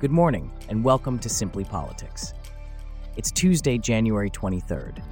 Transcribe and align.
Good 0.00 0.12
morning, 0.12 0.52
and 0.68 0.84
welcome 0.84 1.18
to 1.18 1.28
Simply 1.28 1.64
Politics. 1.64 2.32
It's 3.16 3.32
Tuesday, 3.32 3.78
January 3.78 4.30
23rd. 4.30 5.02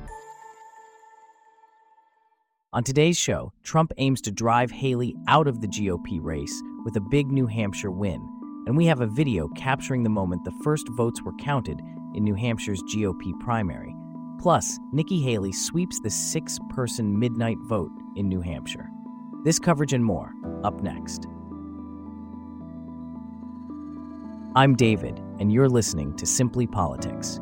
On 2.73 2.85
today's 2.85 3.19
show, 3.19 3.53
Trump 3.65 3.91
aims 3.99 4.21
to 4.21 4.31
drive 4.31 4.71
Haley 4.71 5.17
out 5.27 5.49
of 5.49 5.61
the 5.61 5.67
GOP 5.67 6.23
race 6.23 6.63
with 6.85 6.95
a 6.95 7.01
big 7.01 7.33
New 7.33 7.49
Hampshire 7.49 7.91
win, 7.91 8.21
and 8.69 8.77
we 8.77 8.87
have 8.87 9.01
a 9.01 9.09
video 9.09 9.49
capturing 9.57 10.05
the 10.05 10.09
moment 10.09 10.45
the 10.45 10.57
first 10.63 10.89
votes 10.91 11.21
were 11.21 11.35
counted 11.41 11.81
in 12.15 12.23
New 12.23 12.35
Hampshire's 12.35 12.85
GOP 12.85 13.37
primary. 13.41 13.93
Plus, 14.41 14.79
Nikki 14.93 15.21
Haley 15.21 15.51
sweeps 15.51 15.99
the 15.99 16.11
six 16.11 16.61
person 16.71 17.19
midnight 17.19 17.59
vote 17.63 17.91
in 18.15 18.29
New 18.29 18.41
Hampshire. 18.41 18.89
This 19.43 19.59
coverage 19.59 19.95
and 19.95 20.05
more, 20.05 20.33
up 20.63 20.81
next. 20.81 21.27
I'm 24.57 24.75
David, 24.75 25.19
and 25.39 25.53
you're 25.53 25.69
listening 25.69 26.17
to 26.17 26.25
Simply 26.25 26.67
Politics. 26.67 27.41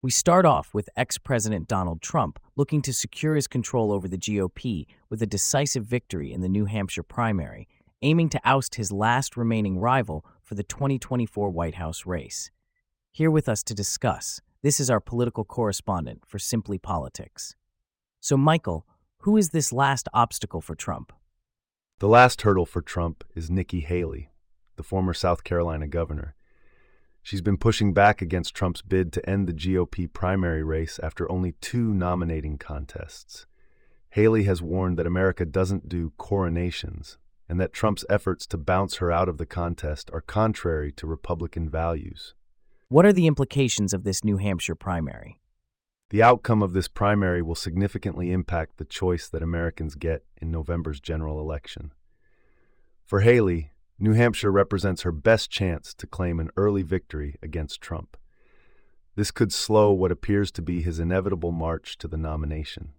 We 0.00 0.10
start 0.10 0.46
off 0.46 0.72
with 0.72 0.88
ex 0.96 1.18
President 1.18 1.68
Donald 1.68 2.00
Trump 2.00 2.38
looking 2.56 2.80
to 2.80 2.94
secure 2.94 3.34
his 3.34 3.46
control 3.46 3.92
over 3.92 4.08
the 4.08 4.16
GOP 4.16 4.86
with 5.10 5.20
a 5.20 5.26
decisive 5.26 5.84
victory 5.84 6.32
in 6.32 6.40
the 6.40 6.48
New 6.48 6.64
Hampshire 6.64 7.02
primary, 7.02 7.68
aiming 8.00 8.30
to 8.30 8.40
oust 8.42 8.76
his 8.76 8.90
last 8.90 9.36
remaining 9.36 9.78
rival 9.78 10.24
for 10.42 10.54
the 10.54 10.62
2024 10.62 11.50
White 11.50 11.74
House 11.74 12.06
race. 12.06 12.50
Here 13.12 13.30
with 13.30 13.46
us 13.46 13.62
to 13.64 13.74
discuss, 13.74 14.40
this 14.62 14.80
is 14.80 14.88
our 14.88 15.00
political 15.00 15.44
correspondent 15.44 16.22
for 16.26 16.38
Simply 16.38 16.78
Politics. 16.78 17.56
So, 18.20 18.38
Michael, 18.38 18.86
who 19.22 19.36
is 19.36 19.50
this 19.50 19.72
last 19.72 20.08
obstacle 20.14 20.60
for 20.60 20.74
Trump? 20.74 21.12
The 21.98 22.08
last 22.08 22.42
hurdle 22.42 22.66
for 22.66 22.80
Trump 22.80 23.24
is 23.34 23.50
Nikki 23.50 23.80
Haley, 23.80 24.30
the 24.76 24.82
former 24.82 25.12
South 25.12 25.42
Carolina 25.42 25.88
governor. 25.88 26.36
She's 27.22 27.42
been 27.42 27.58
pushing 27.58 27.92
back 27.92 28.22
against 28.22 28.54
Trump's 28.54 28.80
bid 28.80 29.12
to 29.12 29.28
end 29.28 29.46
the 29.48 29.52
GOP 29.52 30.10
primary 30.12 30.62
race 30.62 31.00
after 31.02 31.30
only 31.30 31.52
two 31.60 31.92
nominating 31.92 32.58
contests. 32.58 33.46
Haley 34.10 34.44
has 34.44 34.62
warned 34.62 34.96
that 34.98 35.06
America 35.06 35.44
doesn't 35.44 35.88
do 35.88 36.12
coronations 36.16 37.18
and 37.48 37.60
that 37.60 37.72
Trump's 37.72 38.04
efforts 38.08 38.46
to 38.46 38.56
bounce 38.56 38.96
her 38.96 39.10
out 39.10 39.28
of 39.28 39.38
the 39.38 39.46
contest 39.46 40.10
are 40.12 40.20
contrary 40.20 40.92
to 40.92 41.06
Republican 41.06 41.68
values. 41.68 42.34
What 42.88 43.04
are 43.04 43.12
the 43.12 43.26
implications 43.26 43.92
of 43.92 44.04
this 44.04 44.22
New 44.22 44.36
Hampshire 44.36 44.74
primary? 44.74 45.40
The 46.10 46.22
outcome 46.22 46.62
of 46.62 46.72
this 46.72 46.88
primary 46.88 47.42
will 47.42 47.54
significantly 47.54 48.32
impact 48.32 48.78
the 48.78 48.86
choice 48.86 49.28
that 49.28 49.42
Americans 49.42 49.94
get 49.94 50.24
in 50.38 50.50
November's 50.50 51.00
general 51.00 51.38
election. 51.38 51.92
For 53.04 53.20
Haley, 53.20 53.72
New 53.98 54.12
Hampshire 54.12 54.50
represents 54.50 55.02
her 55.02 55.12
best 55.12 55.50
chance 55.50 55.92
to 55.94 56.06
claim 56.06 56.40
an 56.40 56.50
early 56.56 56.82
victory 56.82 57.36
against 57.42 57.82
Trump. 57.82 58.16
This 59.16 59.30
could 59.30 59.52
slow 59.52 59.92
what 59.92 60.12
appears 60.12 60.50
to 60.52 60.62
be 60.62 60.80
his 60.80 60.98
inevitable 60.98 61.52
march 61.52 61.98
to 61.98 62.08
the 62.08 62.16
nomination. 62.16 62.92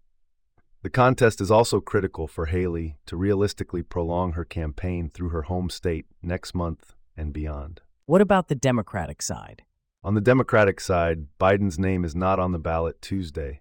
The 0.81 0.89
contest 0.89 1.41
is 1.41 1.49
also 1.49 1.81
critical 1.81 2.27
for 2.27 2.45
Haley 2.45 2.97
to 3.07 3.17
realistically 3.17 3.81
prolong 3.81 4.33
her 4.33 4.45
campaign 4.45 5.09
through 5.09 5.29
her 5.29 5.43
home 5.43 5.69
state 5.69 6.05
next 6.21 6.53
month 6.53 6.93
and 7.17 7.33
beyond. 7.33 7.81
What 8.05 8.21
about 8.21 8.49
the 8.49 8.55
Democratic 8.55 9.21
side? 9.21 9.63
On 10.01 10.13
the 10.13 10.21
Democratic 10.21 10.79
side, 10.79 11.27
Biden's 11.37 11.77
name 11.77 12.05
is 12.05 12.15
not 12.15 12.39
on 12.39 12.53
the 12.53 12.57
ballot 12.57 13.01
Tuesday, 13.01 13.59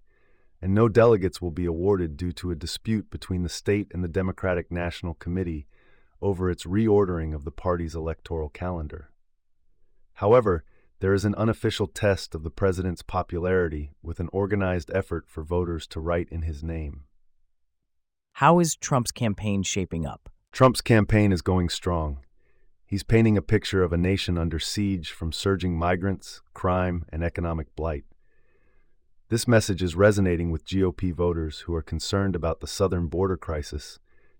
and 0.62 0.72
no 0.72 0.88
delegates 0.88 1.42
will 1.42 1.50
be 1.50 1.64
awarded 1.64 2.16
due 2.16 2.30
to 2.32 2.52
a 2.52 2.56
dispute 2.56 3.10
between 3.10 3.42
the 3.42 3.48
state 3.48 3.88
and 3.92 4.04
the 4.04 4.08
Democratic 4.08 4.70
National 4.70 5.14
Committee 5.14 5.66
over 6.22 6.48
its 6.48 6.64
reordering 6.64 7.34
of 7.34 7.44
the 7.44 7.50
party's 7.50 7.96
electoral 7.96 8.48
calendar. 8.50 9.10
However, 10.14 10.62
there 11.00 11.12
is 11.12 11.24
an 11.24 11.34
unofficial 11.34 11.88
test 11.88 12.36
of 12.36 12.44
the 12.44 12.50
president's 12.50 13.02
popularity 13.02 13.90
with 14.00 14.20
an 14.20 14.28
organized 14.32 14.92
effort 14.94 15.28
for 15.28 15.42
voters 15.42 15.88
to 15.88 16.00
write 16.00 16.28
in 16.30 16.42
his 16.42 16.62
name. 16.62 17.02
How 18.34 18.60
is 18.60 18.76
Trump's 18.76 19.10
campaign 19.10 19.64
shaping 19.64 20.06
up? 20.06 20.28
Trump's 20.52 20.82
campaign 20.82 21.32
is 21.32 21.42
going 21.42 21.68
strong. 21.68 22.20
He's 22.88 23.02
painting 23.02 23.36
a 23.36 23.42
picture 23.42 23.82
of 23.82 23.92
a 23.92 23.98
nation 23.98 24.38
under 24.38 24.58
siege 24.58 25.10
from 25.10 25.30
surging 25.30 25.78
migrants, 25.78 26.40
crime, 26.54 27.04
and 27.10 27.22
economic 27.22 27.76
blight. 27.76 28.06
This 29.28 29.46
message 29.46 29.82
is 29.82 29.94
resonating 29.94 30.50
with 30.50 30.64
GOP 30.64 31.12
voters 31.12 31.60
who 31.60 31.74
are 31.74 31.82
concerned 31.82 32.34
about 32.34 32.60
the 32.60 32.66
southern 32.66 33.08
border 33.08 33.36
crisis 33.36 33.98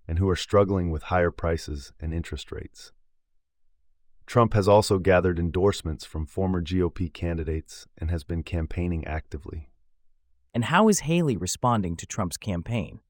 and 0.09 0.19
who 0.19 0.27
are 0.31 0.35
struggling 0.35 0.91
with 0.91 1.03
higher 1.05 1.31
prices 1.31 1.93
and 2.01 2.15
interest 2.15 2.51
rates. 2.51 2.91
Trump 4.25 4.55
has 4.55 4.67
also 4.67 4.99
gathered 4.99 5.39
endorsements 5.39 6.07
from 6.07 6.25
former 6.25 6.63
GOP 6.63 7.13
candidates 7.13 7.87
and 7.99 8.11
has 8.11 8.25
been 8.25 8.43
campaigning 8.43 9.07
actively. 9.07 9.69
And 10.55 10.65
how 10.65 10.89
is 10.89 11.01
Haley 11.01 11.37
responding 11.37 11.97
to 11.97 12.07
Trump's 12.07 12.39
campaign? 12.39 13.01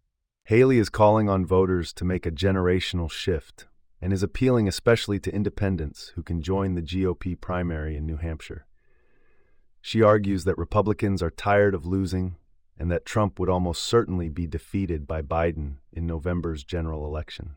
Haley 0.47 0.81
is 0.81 0.89
calling 0.89 1.29
on 1.29 1.47
voters 1.47 1.93
to 1.93 2.05
make 2.05 2.27
a 2.27 2.33
generational 2.33 3.09
shift 3.09 3.69
and 4.01 4.13
is 4.13 4.23
appealing 4.23 4.69
especially 4.69 5.19
to 5.21 5.35
independents 5.35 6.13
who 6.15 6.23
can 6.23 6.41
join 6.41 6.75
the 6.75 6.83
GOP 6.83 7.41
primary 7.41 7.97
in 7.97 8.07
New 8.07 8.17
Hampshire. 8.17 8.67
She 9.81 10.03
argues 10.03 10.45
that 10.45 10.59
Republicans 10.59 11.23
are 11.23 11.31
tired 11.31 11.75
of 11.75 11.87
losing 11.87 12.37
and 12.79 12.91
that 12.91 13.05
Trump 13.05 13.39
would 13.39 13.49
almost 13.49 13.83
certainly 13.83 14.29
be 14.29 14.47
defeated 14.47 15.07
by 15.07 15.23
Biden 15.23 15.77
in 15.93 16.07
November's 16.07 16.63
general 16.63 17.05
election. 17.05 17.57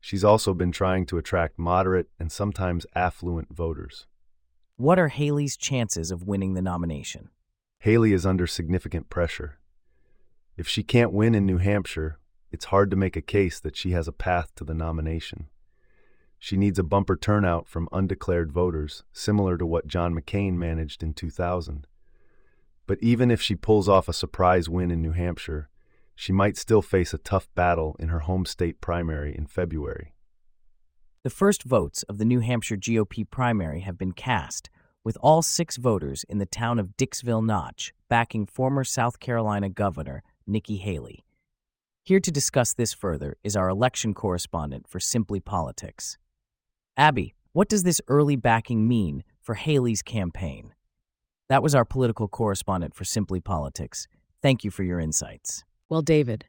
She's 0.00 0.24
also 0.24 0.54
been 0.54 0.72
trying 0.72 1.06
to 1.06 1.18
attract 1.18 1.58
moderate 1.58 2.08
and 2.18 2.30
sometimes 2.30 2.86
affluent 2.94 3.54
voters. 3.54 4.06
What 4.76 4.98
are 4.98 5.08
Haley's 5.08 5.56
chances 5.56 6.10
of 6.10 6.26
winning 6.26 6.54
the 6.54 6.62
nomination? 6.62 7.30
Haley 7.80 8.12
is 8.12 8.26
under 8.26 8.46
significant 8.46 9.08
pressure. 9.08 9.58
If 10.56 10.68
she 10.68 10.82
can't 10.82 11.12
win 11.12 11.34
in 11.34 11.46
New 11.46 11.58
Hampshire, 11.58 12.18
it's 12.56 12.64
hard 12.64 12.90
to 12.90 12.96
make 12.96 13.16
a 13.16 13.20
case 13.20 13.60
that 13.60 13.76
she 13.76 13.90
has 13.90 14.08
a 14.08 14.12
path 14.12 14.50
to 14.54 14.64
the 14.64 14.72
nomination. 14.72 15.48
She 16.38 16.56
needs 16.56 16.78
a 16.78 16.82
bumper 16.82 17.14
turnout 17.14 17.68
from 17.68 17.86
undeclared 17.92 18.50
voters, 18.50 19.04
similar 19.12 19.58
to 19.58 19.66
what 19.66 19.86
John 19.86 20.14
McCain 20.14 20.54
managed 20.54 21.02
in 21.02 21.12
2000. 21.12 21.86
But 22.86 22.96
even 23.02 23.30
if 23.30 23.42
she 23.42 23.56
pulls 23.56 23.90
off 23.90 24.08
a 24.08 24.14
surprise 24.14 24.70
win 24.70 24.90
in 24.90 25.02
New 25.02 25.12
Hampshire, 25.12 25.68
she 26.14 26.32
might 26.32 26.56
still 26.56 26.80
face 26.80 27.12
a 27.12 27.18
tough 27.18 27.46
battle 27.54 27.94
in 27.98 28.08
her 28.08 28.20
home 28.20 28.46
state 28.46 28.80
primary 28.80 29.36
in 29.36 29.44
February. 29.44 30.14
The 31.24 31.28
first 31.28 31.62
votes 31.62 32.04
of 32.04 32.16
the 32.16 32.24
New 32.24 32.40
Hampshire 32.40 32.78
GOP 32.78 33.28
primary 33.28 33.80
have 33.80 33.98
been 33.98 34.12
cast, 34.12 34.70
with 35.04 35.18
all 35.20 35.42
six 35.42 35.76
voters 35.76 36.24
in 36.26 36.38
the 36.38 36.46
town 36.46 36.78
of 36.78 36.96
Dixville 36.96 37.44
Notch 37.44 37.92
backing 38.08 38.46
former 38.46 38.82
South 38.82 39.20
Carolina 39.20 39.68
Governor 39.68 40.22
Nikki 40.46 40.78
Haley. 40.78 41.25
Here 42.06 42.20
to 42.20 42.30
discuss 42.30 42.72
this 42.72 42.92
further 42.92 43.36
is 43.42 43.56
our 43.56 43.68
election 43.68 44.14
correspondent 44.14 44.86
for 44.86 45.00
Simply 45.00 45.40
Politics. 45.40 46.18
Abby, 46.96 47.34
what 47.52 47.68
does 47.68 47.82
this 47.82 48.00
early 48.06 48.36
backing 48.36 48.86
mean 48.86 49.24
for 49.42 49.56
Haley's 49.56 50.02
campaign? 50.02 50.72
That 51.48 51.64
was 51.64 51.74
our 51.74 51.84
political 51.84 52.28
correspondent 52.28 52.94
for 52.94 53.02
Simply 53.02 53.40
Politics. 53.40 54.06
Thank 54.40 54.62
you 54.62 54.70
for 54.70 54.84
your 54.84 55.00
insights. 55.00 55.64
Well, 55.88 56.00
David, 56.00 56.44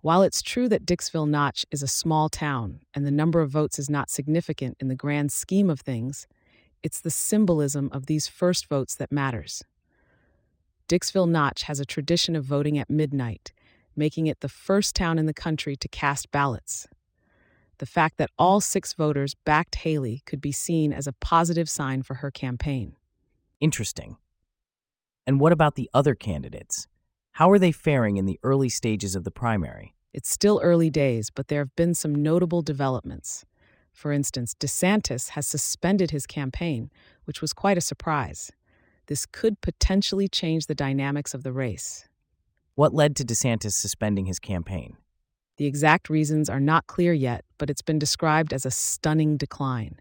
while 0.00 0.22
it's 0.22 0.40
true 0.40 0.68
that 0.68 0.86
Dixville 0.86 1.28
Notch 1.28 1.66
is 1.72 1.82
a 1.82 1.88
small 1.88 2.28
town 2.28 2.78
and 2.94 3.04
the 3.04 3.10
number 3.10 3.40
of 3.40 3.50
votes 3.50 3.80
is 3.80 3.90
not 3.90 4.10
significant 4.10 4.76
in 4.78 4.86
the 4.86 4.94
grand 4.94 5.32
scheme 5.32 5.70
of 5.70 5.80
things, 5.80 6.28
it's 6.84 7.00
the 7.00 7.10
symbolism 7.10 7.90
of 7.90 8.06
these 8.06 8.28
first 8.28 8.68
votes 8.68 8.94
that 8.94 9.10
matters. 9.10 9.64
Dixville 10.88 11.28
Notch 11.28 11.64
has 11.64 11.80
a 11.80 11.84
tradition 11.84 12.36
of 12.36 12.44
voting 12.44 12.78
at 12.78 12.88
midnight 12.88 13.52
making 13.96 14.26
it 14.26 14.40
the 14.40 14.48
first 14.48 14.94
town 14.94 15.18
in 15.18 15.26
the 15.26 15.34
country 15.34 15.76
to 15.76 15.88
cast 15.88 16.30
ballots. 16.30 16.86
The 17.78 17.86
fact 17.86 18.18
that 18.18 18.30
all 18.38 18.60
six 18.60 18.92
voters 18.92 19.34
backed 19.44 19.76
Haley 19.76 20.22
could 20.26 20.40
be 20.40 20.52
seen 20.52 20.92
as 20.92 21.06
a 21.06 21.12
positive 21.12 21.68
sign 21.68 22.02
for 22.02 22.14
her 22.14 22.30
campaign. 22.30 22.96
Interesting. 23.60 24.16
And 25.26 25.40
what 25.40 25.52
about 25.52 25.74
the 25.74 25.90
other 25.92 26.14
candidates? 26.14 26.86
How 27.32 27.50
are 27.50 27.58
they 27.58 27.72
faring 27.72 28.16
in 28.16 28.26
the 28.26 28.38
early 28.42 28.68
stages 28.68 29.16
of 29.16 29.24
the 29.24 29.30
primary? 29.30 29.94
It's 30.12 30.30
still 30.30 30.60
early 30.62 30.90
days, 30.90 31.30
but 31.30 31.48
there 31.48 31.60
have 31.60 31.74
been 31.74 31.94
some 31.94 32.14
notable 32.14 32.62
developments. 32.62 33.44
For 33.92 34.12
instance, 34.12 34.54
DeSantis 34.54 35.30
has 35.30 35.46
suspended 35.46 36.12
his 36.12 36.26
campaign, 36.26 36.90
which 37.24 37.40
was 37.40 37.52
quite 37.52 37.78
a 37.78 37.80
surprise. 37.80 38.52
This 39.06 39.26
could 39.26 39.60
potentially 39.60 40.28
change 40.28 40.66
the 40.66 40.74
dynamics 40.74 41.34
of 41.34 41.42
the 41.42 41.52
race. 41.52 42.08
What 42.76 42.92
led 42.92 43.14
to 43.16 43.24
DeSantis 43.24 43.72
suspending 43.74 44.26
his 44.26 44.40
campaign? 44.40 44.96
The 45.58 45.66
exact 45.66 46.10
reasons 46.10 46.50
are 46.50 46.58
not 46.58 46.88
clear 46.88 47.12
yet, 47.12 47.44
but 47.56 47.70
it's 47.70 47.82
been 47.82 48.00
described 48.00 48.52
as 48.52 48.66
a 48.66 48.70
stunning 48.72 49.36
decline. 49.36 50.00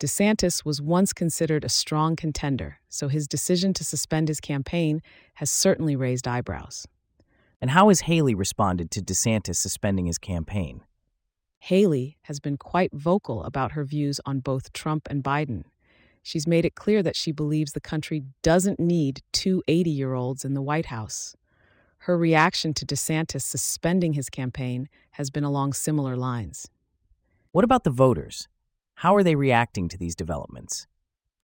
DeSantis 0.00 0.64
was 0.64 0.80
once 0.80 1.12
considered 1.12 1.64
a 1.64 1.68
strong 1.68 2.16
contender, 2.16 2.78
so 2.88 3.08
his 3.08 3.28
decision 3.28 3.74
to 3.74 3.84
suspend 3.84 4.28
his 4.28 4.40
campaign 4.40 5.02
has 5.34 5.50
certainly 5.50 5.94
raised 5.94 6.26
eyebrows. 6.26 6.86
And 7.60 7.72
how 7.72 7.88
has 7.88 8.00
Haley 8.00 8.34
responded 8.34 8.90
to 8.92 9.02
DeSantis 9.02 9.56
suspending 9.56 10.06
his 10.06 10.16
campaign? 10.16 10.80
Haley 11.58 12.16
has 12.22 12.40
been 12.40 12.56
quite 12.56 12.94
vocal 12.94 13.44
about 13.44 13.72
her 13.72 13.84
views 13.84 14.18
on 14.24 14.40
both 14.40 14.72
Trump 14.72 15.08
and 15.10 15.22
Biden. 15.22 15.64
She's 16.22 16.46
made 16.46 16.64
it 16.64 16.74
clear 16.74 17.02
that 17.02 17.16
she 17.16 17.32
believes 17.32 17.72
the 17.72 17.80
country 17.80 18.22
doesn't 18.42 18.80
need 18.80 19.20
two 19.30 19.62
80 19.68 19.90
year 19.90 20.14
olds 20.14 20.42
in 20.42 20.54
the 20.54 20.62
White 20.62 20.86
House. 20.86 21.36
Her 22.06 22.18
reaction 22.18 22.74
to 22.74 22.84
DeSantis 22.84 23.42
suspending 23.42 24.14
his 24.14 24.28
campaign 24.28 24.88
has 25.12 25.30
been 25.30 25.44
along 25.44 25.74
similar 25.74 26.16
lines. 26.16 26.68
What 27.52 27.62
about 27.62 27.84
the 27.84 27.90
voters? 27.90 28.48
How 28.94 29.14
are 29.14 29.22
they 29.22 29.36
reacting 29.36 29.88
to 29.88 29.96
these 29.96 30.16
developments? 30.16 30.88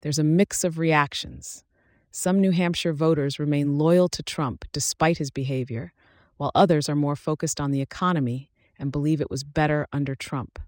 There's 0.00 0.18
a 0.18 0.24
mix 0.24 0.64
of 0.64 0.76
reactions. 0.76 1.62
Some 2.10 2.40
New 2.40 2.50
Hampshire 2.50 2.92
voters 2.92 3.38
remain 3.38 3.78
loyal 3.78 4.08
to 4.08 4.20
Trump 4.20 4.64
despite 4.72 5.18
his 5.18 5.30
behavior, 5.30 5.92
while 6.38 6.50
others 6.56 6.88
are 6.88 6.96
more 6.96 7.14
focused 7.14 7.60
on 7.60 7.70
the 7.70 7.80
economy 7.80 8.50
and 8.80 8.90
believe 8.90 9.20
it 9.20 9.30
was 9.30 9.44
better 9.44 9.86
under 9.92 10.16
Trump. 10.16 10.58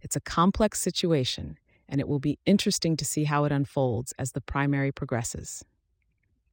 It's 0.00 0.16
a 0.16 0.20
complex 0.20 0.80
situation, 0.80 1.58
and 1.90 2.00
it 2.00 2.08
will 2.08 2.20
be 2.20 2.38
interesting 2.46 2.96
to 2.96 3.04
see 3.04 3.24
how 3.24 3.44
it 3.44 3.52
unfolds 3.52 4.14
as 4.18 4.32
the 4.32 4.40
primary 4.40 4.92
progresses. 4.92 5.62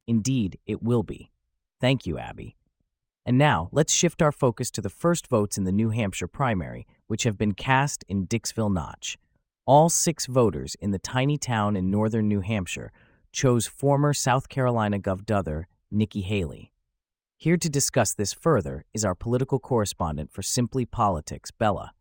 Indeed, 0.06 0.58
it 0.66 0.82
will 0.82 1.02
be. 1.02 1.30
Thank 1.80 2.04
you, 2.04 2.18
Abby. 2.18 2.56
And 3.26 3.38
now, 3.38 3.68
let's 3.72 3.92
shift 3.92 4.20
our 4.20 4.32
focus 4.32 4.70
to 4.72 4.82
the 4.82 4.90
first 4.90 5.28
votes 5.28 5.56
in 5.56 5.64
the 5.64 5.72
New 5.72 5.90
Hampshire 5.90 6.28
primary, 6.28 6.86
which 7.06 7.22
have 7.22 7.38
been 7.38 7.54
cast 7.54 8.04
in 8.06 8.26
Dixville 8.26 8.72
Notch. 8.72 9.16
All 9.66 9.88
six 9.88 10.26
voters 10.26 10.76
in 10.80 10.90
the 10.90 10.98
tiny 10.98 11.38
town 11.38 11.74
in 11.74 11.90
northern 11.90 12.28
New 12.28 12.40
Hampshire 12.40 12.92
chose 13.32 13.66
former 13.66 14.12
South 14.12 14.50
Carolina 14.50 14.98
Gov. 14.98 15.24
Duther, 15.24 15.68
Nikki 15.90 16.20
Haley. 16.20 16.70
Here 17.38 17.56
to 17.56 17.70
discuss 17.70 18.12
this 18.12 18.34
further 18.34 18.84
is 18.92 19.04
our 19.04 19.14
political 19.14 19.58
correspondent 19.58 20.30
for 20.30 20.42
Simply 20.42 20.84
Politics, 20.84 21.50
Bella. 21.50 21.92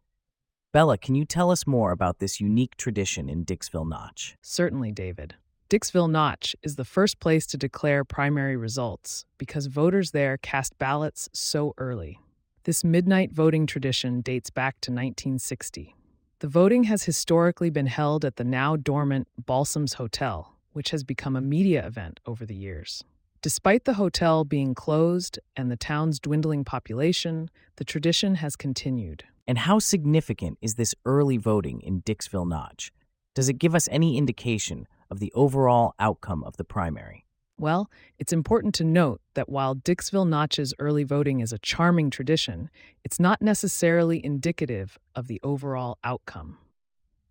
Bella, 0.74 0.98
can 0.98 1.16
you 1.16 1.24
tell 1.24 1.52
us 1.52 1.66
more 1.66 1.92
about 1.92 2.20
this 2.20 2.42
unique 2.42 2.76
tradition 2.76 3.30
in 3.30 3.46
Dixville 3.46 3.88
Notch? 3.88 4.36
Certainly, 4.42 4.92
David. 4.92 5.36
Dixville 5.70 6.10
Notch 6.10 6.56
is 6.62 6.76
the 6.76 6.86
first 6.86 7.20
place 7.20 7.48
to 7.48 7.58
declare 7.58 8.04
primary 8.04 8.56
results 8.56 9.26
because 9.38 9.66
voters 9.68 10.12
there 10.12 10.38
cast 10.38 10.78
ballots 10.78 11.30
so 11.34 11.74
early. 11.78 12.20
This 12.66 12.84
midnight 12.84 13.32
voting 13.32 13.66
tradition 13.66 14.22
dates 14.22 14.50
back 14.50 14.76
to 14.82 14.92
1960. 14.92 15.96
The 16.40 16.48
voting 16.48 16.84
has 16.86 17.04
historically 17.04 17.70
been 17.70 17.88
held 17.88 18.24
at 18.24 18.36
the 18.36 18.44
now 18.44 18.76
dormant 18.76 19.28
Balsams 19.44 19.96
Hotel, 19.96 20.54
which 20.74 20.92
has 20.92 21.04
become 21.04 21.36
a 21.36 21.42
media 21.42 21.86
event 21.88 22.20
over 22.26 22.46
the 22.46 22.56
years. 22.56 23.04
Despite 23.42 23.86
the 23.86 23.96
hotel 23.96 24.44
being 24.44 24.76
closed 24.76 25.40
and 25.56 25.72
the 25.72 25.78
town's 25.78 26.20
dwindling 26.20 26.64
population, 26.64 27.50
the 27.78 27.86
tradition 27.86 28.36
has 28.36 28.56
continued. 28.56 29.24
And 29.48 29.58
how 29.58 29.80
significant 29.80 30.58
is 30.62 30.76
this 30.76 30.94
early 31.06 31.38
voting 31.38 31.82
in 31.82 32.02
Dixville 32.04 32.48
Notch? 32.48 32.92
Does 33.34 33.50
it 33.50 33.58
give 33.58 33.74
us 33.74 33.90
any 33.92 34.18
indication 34.18 34.88
of 35.14 35.20
the 35.20 35.32
overall 35.34 35.94
outcome 36.00 36.44
of 36.44 36.58
the 36.58 36.64
primary? 36.64 37.24
Well, 37.60 37.92
it's 38.18 38.34
important 38.34 38.74
to 38.76 38.84
note 38.84 39.22
that 39.36 39.48
while 39.48 39.76
Dixville 39.76 40.28
Notch's 40.28 40.74
early 40.80 41.04
voting 41.04 41.40
is 41.40 41.54
a 41.54 41.60
charming 41.60 42.10
tradition, 42.10 42.72
it's 43.04 43.20
not 43.20 43.44
necessarily 43.44 44.26
indicative 44.26 44.98
of 45.14 45.28
the 45.28 45.40
overall 45.44 46.00
outcome. 46.04 46.58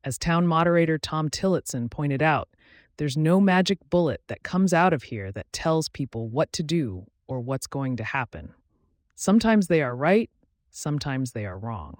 As 0.04 0.18
town 0.18 0.46
moderator 0.46 0.96
Tom 0.96 1.28
Tillotson 1.28 1.88
pointed 1.88 2.22
out, 2.22 2.48
there's 2.98 3.16
no 3.16 3.40
magic 3.40 3.78
bullet 3.90 4.22
that 4.28 4.44
comes 4.44 4.72
out 4.72 4.92
of 4.92 5.02
here 5.02 5.32
that 5.32 5.52
tells 5.52 5.88
people 5.88 6.28
what 6.28 6.52
to 6.52 6.62
do 6.62 7.06
or 7.26 7.40
what's 7.40 7.66
going 7.66 7.96
to 7.96 8.04
happen. 8.04 8.54
Sometimes 9.16 9.66
they 9.66 9.82
are 9.82 9.96
right, 9.96 10.30
sometimes 10.70 11.32
they 11.32 11.46
are 11.46 11.58
wrong. 11.58 11.98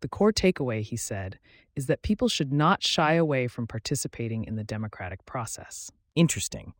The 0.00 0.08
core 0.08 0.32
takeaway, 0.32 0.82
he 0.82 0.96
said, 0.96 1.38
is 1.74 1.86
that 1.86 2.02
people 2.02 2.28
should 2.28 2.52
not 2.52 2.82
shy 2.82 3.14
away 3.14 3.48
from 3.48 3.66
participating 3.66 4.44
in 4.44 4.56
the 4.56 4.64
democratic 4.64 5.24
process. 5.26 5.90
Interesting. 6.14 6.74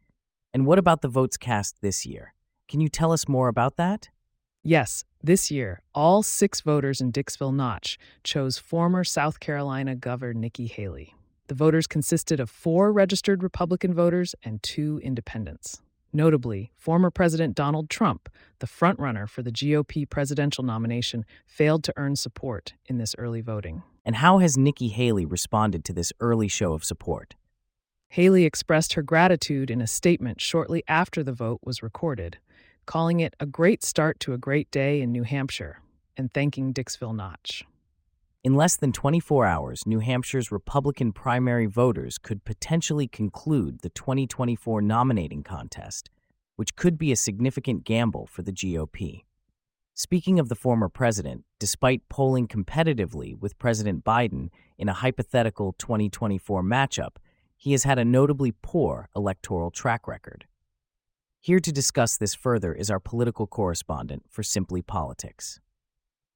And 0.53 0.67
what 0.67 0.79
about 0.79 1.03
the 1.03 1.09
votes 1.09 1.37
cast 1.37 1.81
this 1.81 2.07
year? 2.07 2.35
Can 2.69 2.81
you 2.81 2.89
tell 2.89 3.13
us 3.13 3.29
more 3.29 3.49
about 3.49 3.77
that? 3.77 4.09
Yes, 4.63 5.05
this 5.23 5.51
year, 5.51 5.81
all 5.95 6.23
six 6.23 6.61
voters 6.61 7.01
in 7.01 7.13
Dixville 7.13 7.55
Notch 7.55 7.99
chose 8.25 8.59
former 8.59 9.05
South 9.05 9.39
Carolina 9.39 9.95
Governor 9.95 10.35
Nikki 10.35 10.67
Haley. 10.67 11.15
The 11.49 11.55
voters 11.55 11.87
consisted 11.87 12.41
of 12.41 12.51
four 12.51 12.93
registered 12.93 13.43
Republican 13.43 13.95
voters 13.95 14.35
and 14.43 14.63
two 14.63 15.01
independents. 15.05 15.81
Notably, 16.17 16.73
former 16.79 17.11
President 17.11 17.55
Donald 17.55 17.91
Trump, 17.91 18.31
the 18.61 18.67
frontrunner 18.67 19.29
for 19.29 19.43
the 19.43 19.53
GOP 19.53 20.09
presidential 20.09 20.65
nomination, 20.65 21.27
failed 21.47 21.85
to 21.85 21.93
earn 21.99 22.17
support 22.17 22.73
in 22.87 22.97
this 22.97 23.15
early 23.19 23.43
voting. 23.43 23.83
And 24.03 24.17
how 24.17 24.39
has 24.39 24.57
Nikki 24.57 24.89
Haley 24.89 25.27
responded 25.27 25.85
to 25.85 25.93
this 25.93 26.15
early 26.19 26.49
show 26.49 26.73
of 26.73 26.87
support? 26.87 27.35
Haley 28.09 28.47
expressed 28.47 28.95
her 28.95 29.03
gratitude 29.03 29.71
in 29.71 29.83
a 29.83 29.87
statement 29.87 30.41
shortly 30.41 30.83
after 30.89 31.23
the 31.23 31.35
vote 31.35 31.61
was 31.63 31.83
recorded, 31.83 32.39
calling 32.87 33.21
it 33.21 33.37
a 33.39 33.45
great 33.45 33.85
start 33.85 34.19
to 34.21 34.33
a 34.33 34.39
great 34.39 34.71
day 34.71 35.03
in 35.03 35.13
New 35.13 35.25
Hampshire 35.25 35.83
and 36.17 36.33
thanking 36.33 36.73
Dixville 36.73 37.15
Notch. 37.15 37.63
In 38.47 38.55
less 38.55 38.77
than 38.77 38.93
24 38.93 39.45
hours, 39.45 39.89
New 39.89 39.99
Hampshire's 39.99 40.53
Republican 40.53 41.11
primary 41.11 41.67
voters 41.67 42.17
could 42.17 42.45
potentially 42.45 43.09
conclude 43.09 43.81
the 43.81 43.89
2024 43.89 44.81
nominating 44.83 45.43
contest, 45.43 46.11
which 46.55 46.77
could 46.77 46.97
be 46.97 47.11
a 47.11 47.17
significant 47.17 47.83
gamble 47.83 48.25
for 48.25 48.43
the 48.43 48.53
GOP. 48.53 49.25
Speaking 49.95 50.39
of 50.39 50.49
the 50.49 50.55
former 50.55 50.89
president, 50.89 51.43
despite 51.59 52.09
polling 52.09 52.47
competitively 52.47 53.37
with 53.37 53.59
President 53.59 54.05
Biden 54.05 54.51
in 54.79 54.89
a 54.89 54.93
hypothetical 54.93 55.75
2024 55.81 56.63
matchup, 56.63 57.17
he 57.57 57.73
has 57.73 57.83
had 57.83 57.99
a 57.99 58.05
notably 58.05 58.53
poor 58.63 59.09
electoral 59.17 59.73
track 59.73 60.07
record. 60.07 60.47
Here 61.41 61.59
to 61.59 61.73
discuss 61.73 62.17
this 62.17 62.37
further 62.37 62.73
is 62.73 62.93
our 62.93 63.01
political 63.01 63.49
correspondent 63.49 64.23
for 64.31 64.45
Simply 64.45 64.83
Politics. 64.83 65.59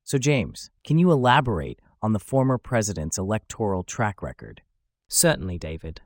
So, 0.02 0.18
James, 0.18 0.70
can 0.82 0.98
you 0.98 1.12
elaborate 1.12 1.78
on 2.02 2.12
the 2.12 2.18
former 2.18 2.58
president's 2.58 3.18
electoral 3.18 3.82
track 3.82 4.22
record? 4.22 4.62
Certainly, 5.08 5.58
David. 5.58 6.00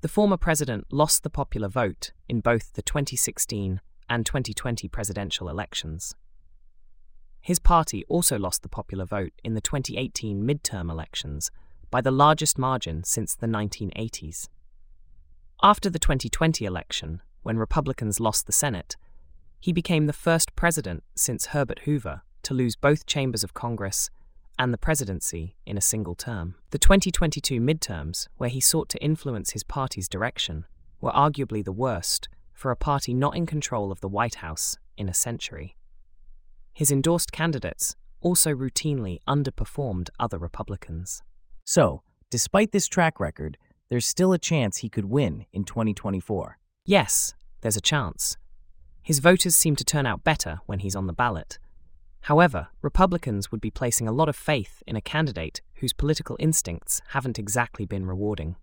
The 0.00 0.08
former 0.08 0.36
president 0.36 0.86
lost 0.90 1.22
the 1.22 1.30
popular 1.30 1.68
vote 1.68 2.12
in 2.28 2.40
both 2.40 2.72
the 2.72 2.82
2016 2.82 3.80
and 4.08 4.26
2020 4.26 4.88
presidential 4.88 5.48
elections. 5.48 6.14
His 7.40 7.58
party 7.58 8.04
also 8.08 8.38
lost 8.38 8.62
the 8.62 8.68
popular 8.68 9.04
vote 9.04 9.32
in 9.44 9.54
the 9.54 9.60
2018 9.60 10.42
midterm 10.42 10.90
elections 10.90 11.50
by 11.90 12.00
the 12.00 12.10
largest 12.10 12.58
margin 12.58 13.04
since 13.04 13.34
the 13.34 13.46
1980s. 13.46 14.48
After 15.62 15.90
the 15.90 15.98
2020 15.98 16.64
election, 16.64 17.22
when 17.42 17.58
Republicans 17.58 18.20
lost 18.20 18.46
the 18.46 18.52
Senate, 18.52 18.96
he 19.58 19.72
became 19.72 20.06
the 20.06 20.12
first 20.12 20.54
president 20.56 21.04
since 21.14 21.46
Herbert 21.46 21.80
Hoover 21.80 22.22
to 22.42 22.54
lose 22.54 22.76
both 22.76 23.06
chambers 23.06 23.44
of 23.44 23.54
Congress 23.54 24.10
and 24.60 24.74
the 24.74 24.78
presidency 24.78 25.56
in 25.64 25.78
a 25.78 25.80
single 25.80 26.14
term. 26.14 26.54
The 26.70 26.78
2022 26.78 27.62
midterms, 27.62 28.28
where 28.36 28.50
he 28.50 28.60
sought 28.60 28.90
to 28.90 29.02
influence 29.02 29.52
his 29.52 29.64
party's 29.64 30.06
direction, 30.06 30.66
were 31.00 31.12
arguably 31.12 31.64
the 31.64 31.72
worst 31.72 32.28
for 32.52 32.70
a 32.70 32.76
party 32.76 33.14
not 33.14 33.34
in 33.34 33.46
control 33.46 33.90
of 33.90 34.02
the 34.02 34.08
White 34.08 34.34
House 34.36 34.76
in 34.98 35.08
a 35.08 35.14
century. 35.14 35.76
His 36.74 36.90
endorsed 36.90 37.32
candidates 37.32 37.96
also 38.20 38.50
routinely 38.50 39.20
underperformed 39.26 40.10
other 40.20 40.36
Republicans. 40.36 41.22
So, 41.64 42.02
despite 42.28 42.70
this 42.70 42.86
track 42.86 43.18
record, 43.18 43.56
there's 43.88 44.04
still 44.04 44.34
a 44.34 44.38
chance 44.38 44.76
he 44.76 44.90
could 44.90 45.06
win 45.06 45.46
in 45.54 45.64
2024. 45.64 46.58
Yes, 46.84 47.32
there's 47.62 47.78
a 47.78 47.80
chance. 47.80 48.36
His 49.02 49.20
voters 49.20 49.56
seem 49.56 49.74
to 49.76 49.84
turn 49.84 50.04
out 50.04 50.22
better 50.22 50.60
when 50.66 50.80
he's 50.80 50.94
on 50.94 51.06
the 51.06 51.14
ballot 51.14 51.58
However, 52.22 52.68
Republicans 52.82 53.50
would 53.50 53.60
be 53.60 53.70
placing 53.70 54.06
a 54.06 54.12
lot 54.12 54.28
of 54.28 54.36
faith 54.36 54.82
in 54.86 54.96
a 54.96 55.00
candidate 55.00 55.62
whose 55.76 55.92
political 55.92 56.36
instincts 56.38 57.00
haven't 57.08 57.38
exactly 57.38 57.86
been 57.86 58.06
rewarding. 58.06 58.56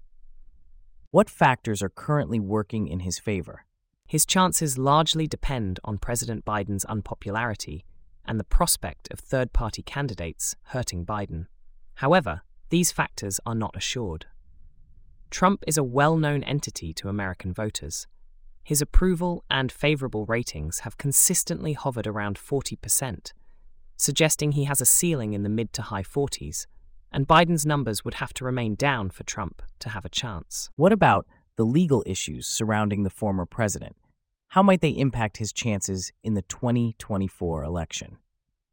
What 1.11 1.29
factors 1.29 1.81
are 1.81 1.89
currently 1.89 2.39
working 2.39 2.87
in 2.87 2.99
his 3.01 3.17
favor? 3.17 3.65
His 4.07 4.25
chances 4.25 4.77
largely 4.77 5.27
depend 5.27 5.79
on 5.83 5.97
President 5.97 6.45
Biden's 6.45 6.85
unpopularity 6.85 7.83
and 8.25 8.39
the 8.39 8.45
prospect 8.45 9.07
of 9.11 9.19
third 9.19 9.53
party 9.53 9.81
candidates 9.81 10.55
hurting 10.67 11.05
Biden. 11.05 11.47
However, 11.95 12.41
these 12.69 12.91
factors 12.91 13.39
are 13.45 13.55
not 13.55 13.75
assured. 13.75 14.27
Trump 15.29 15.63
is 15.67 15.77
a 15.77 15.83
well 15.83 16.17
known 16.17 16.43
entity 16.43 16.93
to 16.93 17.09
American 17.09 17.53
voters. 17.53 18.07
His 18.63 18.81
approval 18.81 19.43
and 19.49 19.71
favorable 19.71 20.25
ratings 20.25 20.79
have 20.79 20.97
consistently 20.97 21.73
hovered 21.73 22.07
around 22.07 22.37
40%, 22.37 23.31
suggesting 23.98 24.54
he 24.54 24.63
has 24.63 24.80
a 24.80 24.86
ceiling 24.86 25.34
in 25.34 25.44
the 25.44 25.50
mid 25.50 25.74
to 25.74 25.82
high 25.82 26.04
40s, 26.04 26.66
and 27.12 27.27
Biden's 27.27 27.66
numbers 27.66 28.06
would 28.06 28.16
have 28.16 28.34
to 28.36 28.46
remain 28.46 28.75
down 28.75 29.10
for 29.10 29.24
Trump 29.24 29.62
to 29.80 29.89
have 29.89 30.06
a 30.06 30.10
chance. 30.10 30.70
What 30.75 30.94
about 30.94 31.25
the 31.56 31.66
legal 31.66 32.04
issues 32.06 32.48
surrounding 32.48 33.04
the 33.04 33.10
former 33.10 33.46
president? 33.46 33.96
How 34.50 34.63
might 34.63 34.82
they 34.82 34.92
impact 34.92 35.38
his 35.38 35.51
chances 35.51 36.12
in 36.24 36.36
the 36.36 36.44
2024 36.44 37.63
election? 37.63 38.18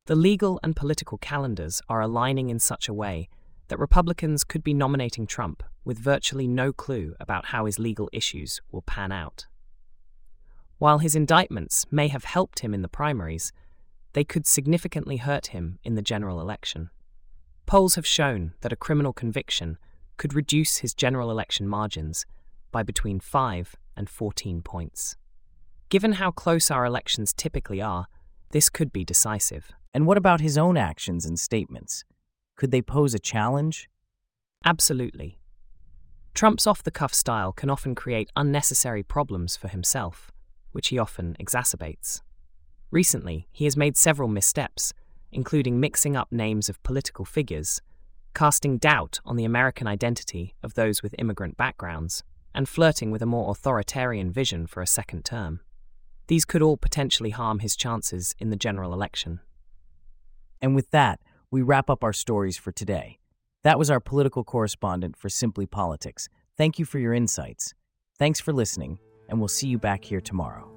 The 0.07 0.15
legal 0.15 0.61
and 0.63 0.77
political 0.77 1.19
calendars 1.19 1.81
are 1.89 2.03
aligning 2.03 2.51
in 2.51 2.59
such 2.59 2.89
a 2.89 2.95
way 2.95 3.29
that 3.69 3.79
Republicans 3.79 4.45
could 4.45 4.63
be 4.63 4.75
nominating 4.75 5.27
Trump 5.27 5.63
with 5.85 5.99
virtually 5.99 6.47
no 6.47 6.73
clue 6.73 7.15
about 7.19 7.47
how 7.47 7.65
his 7.65 7.79
legal 7.79 8.11
issues 8.13 8.61
will 8.71 8.83
pan 8.83 9.11
out. 9.11 9.47
While 10.79 10.99
his 10.99 11.15
indictments 11.17 11.87
may 11.91 12.09
have 12.09 12.25
helped 12.25 12.61
him 12.61 12.75
in 12.75 12.83
the 12.83 12.89
primaries, 12.89 13.53
they 14.15 14.25
could 14.25 14.47
significantly 14.47 15.19
hurt 15.19 15.49
him 15.49 15.79
in 15.85 15.95
the 15.95 16.03
general 16.03 16.41
election. 16.41 16.91
Polls 17.67 17.97
have 17.97 18.07
shown 18.07 18.55
that 18.63 18.73
a 18.73 18.77
criminal 18.77 19.13
conviction 19.13 19.77
could 20.17 20.35
reduce 20.35 20.79
his 20.79 20.95
general 20.95 21.31
election 21.31 21.69
margins 21.69 22.25
by 22.73 22.83
between 22.83 23.21
5 23.21 23.77
and 23.97 24.09
14 24.09 24.63
points. 24.63 25.17
Given 25.89 26.13
how 26.13 26.31
close 26.31 26.71
our 26.71 26.85
elections 26.85 27.33
typically 27.33 27.81
are, 27.81 28.07
this 28.51 28.69
could 28.69 28.93
be 28.93 29.05
decisive. 29.05 29.73
And 29.93 30.07
what 30.07 30.17
about 30.17 30.41
his 30.41 30.57
own 30.57 30.77
actions 30.77 31.25
and 31.27 31.39
statements? 31.39 32.05
Could 32.57 32.71
they 32.71 32.83
pose 32.83 33.15
a 33.15 33.19
challenge? 33.19 33.89
Absolutely. 34.65 35.39
Trump's 36.35 36.67
off 36.67 36.83
the 36.83 36.91
cuff 36.91 37.15
style 37.15 37.53
can 37.53 37.71
often 37.71 37.95
create 37.95 38.31
unnecessary 38.37 39.03
problems 39.03 39.57
for 39.57 39.69
himself, 39.69 40.33
which 40.73 40.89
he 40.89 40.99
often 40.99 41.37
exacerbates. 41.41 42.23
Recently, 42.95 43.49
he 43.51 43.65
has 43.65 43.77
made 43.77 43.97
several 43.97 44.29
missteps, 44.29 44.93
including 45.33 45.81
mixing 45.81 46.15
up 46.15 46.31
names 46.31 46.69
of 46.69 46.81
political 46.85 47.25
figures, 47.25 47.83
casting 48.35 48.79
doubt 48.79 49.19
on 49.25 49.35
the 49.35 49.45
American 49.45 49.89
identity 49.89 50.55
of 50.63 50.75
those 50.75 51.03
with 51.03 51.13
immigrant 51.19 51.57
backgrounds, 51.57 52.23
and 52.55 52.69
flirting 52.69 53.11
with 53.11 53.21
a 53.21 53.27
more 53.27 53.51
authoritarian 53.51 54.31
vision 54.31 54.69
for 54.69 54.81
a 54.81 54.87
second 54.87 55.25
term. 55.25 55.59
These 56.29 56.45
could 56.45 56.63
all 56.63 56.77
potentially 56.77 57.31
harm 57.31 57.59
his 57.59 57.75
chances 57.75 58.37
in 58.39 58.51
the 58.51 58.57
general 58.57 58.93
election. 58.93 59.41
And 60.63 60.77
with 60.77 60.93
that, 60.93 61.19
we 61.51 61.63
wrap 61.63 61.91
up 61.91 62.05
our 62.05 62.13
stories 62.13 62.57
for 62.57 62.71
today. 62.71 63.19
That 63.65 63.77
was 63.77 63.91
our 63.91 63.99
political 63.99 64.45
correspondent 64.45 65.17
for 65.17 65.29
Simply 65.29 65.67
Politics. 65.67 66.29
Thank 66.57 66.79
you 66.79 66.85
for 66.85 67.01
your 67.01 67.13
insights. 67.13 67.75
Thanks 68.21 68.39
for 68.39 68.53
listening, 68.53 69.01
and 69.29 69.41
we'll 69.41 69.49
see 69.49 69.67
you 69.67 69.79
back 69.81 70.05
here 70.05 70.21
tomorrow. 70.21 70.74